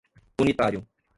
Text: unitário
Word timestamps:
unitário 0.39 0.83